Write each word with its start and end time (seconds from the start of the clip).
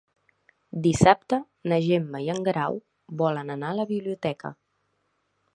Dissabte 0.85 1.39
na 1.73 1.79
Gemma 1.89 2.23
i 2.29 2.31
en 2.37 2.41
Guerau 2.49 2.81
volen 3.23 3.57
anar 3.59 3.73
a 3.75 3.79
la 3.85 3.89
biblioteca. 3.95 4.57